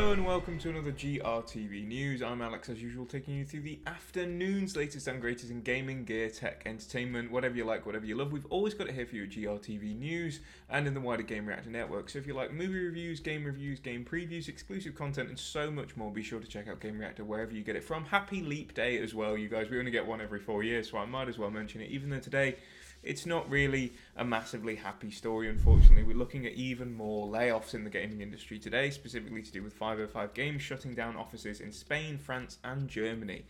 [0.00, 2.22] Hello and welcome to another GRTV News.
[2.22, 6.30] I'm Alex, as usual, taking you through the afternoon's latest and greatest in gaming, gear,
[6.30, 8.32] tech, entertainment, whatever you like, whatever you love.
[8.32, 10.40] We've always got it here for you at GRTV News
[10.70, 12.08] and in the wider Gamereactor network.
[12.08, 15.94] So if you like movie reviews, game reviews, game previews, exclusive content, and so much
[15.98, 18.06] more, be sure to check out Gamereactor wherever you get it from.
[18.06, 19.68] Happy Leap Day as well, you guys.
[19.68, 22.08] We only get one every four years, so I might as well mention it, even
[22.08, 22.56] though today
[23.02, 26.02] it's not really a massively happy story, unfortunately.
[26.02, 29.72] We're looking at even more layoffs in the gaming industry today, specifically to do with
[29.72, 33.46] 505 Games shutting down offices in Spain, France, and Germany.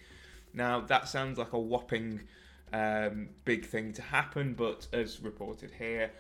[0.54, 2.20] Now, that sounds like a whopping
[2.72, 6.10] um, big thing to happen, but as reported here,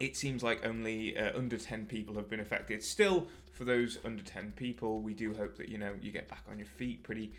[0.00, 2.82] it seems like only uh, under 10 people have been affected.
[2.82, 6.44] Still, for those under 10 people, we do hope that you know you get back
[6.50, 7.32] on your feet pretty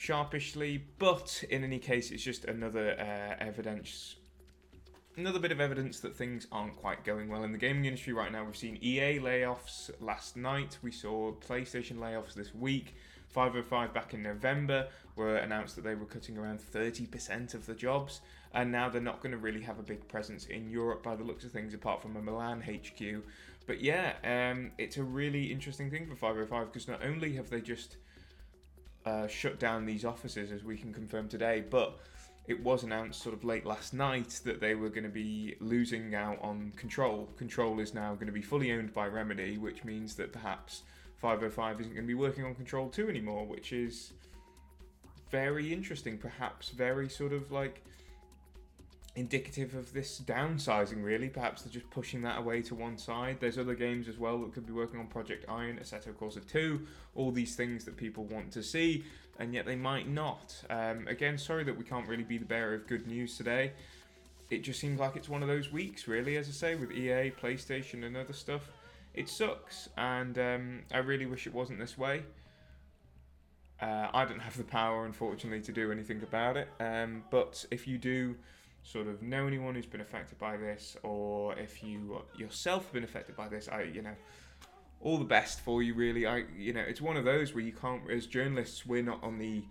[0.00, 4.16] sharpishly, but in any case, it's just another uh, evidence.
[5.14, 8.32] Another bit of evidence that things aren't quite going well in the gaming industry right
[8.32, 8.42] now.
[8.42, 10.78] We've seen EA layoffs last night.
[10.80, 12.94] We saw PlayStation layoffs this week.
[13.28, 18.22] 505 back in November were announced that they were cutting around 30% of the jobs,
[18.54, 21.24] and now they're not going to really have a big presence in Europe by the
[21.24, 23.22] looks of things, apart from a Milan HQ.
[23.66, 27.60] But yeah, um, it's a really interesting thing for 505 because not only have they
[27.60, 27.98] just
[29.06, 31.64] uh, shut down these offices, as we can confirm today.
[31.68, 31.98] But
[32.46, 36.14] it was announced sort of late last night that they were going to be losing
[36.14, 37.28] out on Control.
[37.36, 40.82] Control is now going to be fully owned by Remedy, which means that perhaps
[41.18, 44.12] 505 isn't going to be working on Control 2 anymore, which is
[45.30, 46.18] very interesting.
[46.18, 47.84] Perhaps very sort of like
[49.20, 51.28] indicative of this downsizing, really.
[51.28, 53.36] Perhaps they're just pushing that away to one side.
[53.38, 56.80] There's other games as well that could be working on Project Iron, Assetto Corsa 2,
[57.14, 59.04] all these things that people want to see,
[59.38, 60.54] and yet they might not.
[60.70, 63.72] Um, again, sorry that we can't really be the bearer of good news today.
[64.50, 67.30] It just seems like it's one of those weeks, really, as I say, with EA,
[67.30, 68.62] PlayStation, and other stuff.
[69.14, 72.22] It sucks, and um, I really wish it wasn't this way.
[73.80, 76.68] Uh, I don't have the power, unfortunately, to do anything about it.
[76.80, 78.36] Um, but if you do
[78.82, 83.04] sort of know anyone who's been affected by this, or if you yourself have been
[83.04, 84.14] affected by this, I you know
[85.00, 85.94] all the best for you.
[85.94, 89.22] Really, I you know it's one of those where you can't as journalists we're not
[89.22, 89.64] on the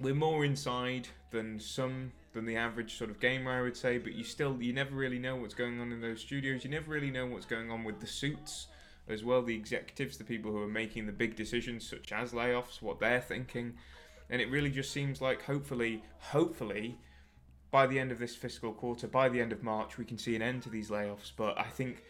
[0.00, 4.14] we're more inside than some than the average sort of gamer I would say, but
[4.14, 6.64] you still you never really know what's going on in those studios.
[6.64, 8.68] You never really know what's going on with the suits
[9.08, 12.80] as well, the executives, the people who are making the big decisions such as layoffs,
[12.80, 13.74] what they're thinking.
[14.28, 16.96] And it really just seems like hopefully, hopefully,
[17.70, 20.34] by the end of this fiscal quarter, by the end of March, we can see
[20.34, 21.32] an end to these layoffs.
[21.36, 22.02] But I think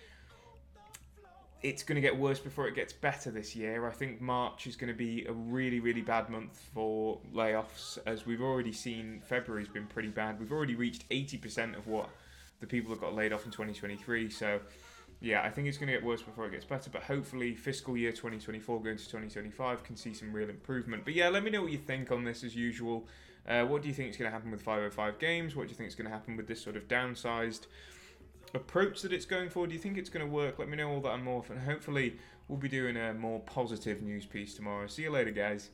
[1.62, 3.87] it's going to get worse before it gets better this year.
[3.87, 8.25] I think March is going to be a really, really bad month for layoffs, as
[8.25, 10.41] we've already seen February's been pretty bad.
[10.41, 12.09] We've already reached 80% of what
[12.60, 14.31] the people that got laid off in 2023.
[14.31, 14.60] So,
[15.21, 16.88] yeah, I think it's going to get worse before it gets better.
[16.88, 21.04] But hopefully, fiscal year 2024 going to 2025 can see some real improvement.
[21.04, 23.06] But yeah, let me know what you think on this as usual.
[23.47, 25.56] Uh, what do you think is going to happen with 505 games?
[25.56, 27.67] What do you think is going to happen with this sort of downsized
[28.55, 29.67] approach that it's going for?
[29.67, 30.59] Do you think it's going to work?
[30.59, 31.45] Let me know all that and more.
[31.49, 32.17] And hopefully,
[32.49, 34.87] we'll be doing a more positive news piece tomorrow.
[34.87, 35.71] See you later, guys.